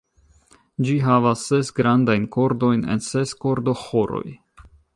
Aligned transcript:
Ĝi 0.87 0.95
havas 1.07 1.43
ses 1.49 1.69
grandajn 1.81 2.25
kordojn 2.37 2.81
en 2.95 3.05
ses 3.09 3.35
kordoĥoroj. 3.45 4.27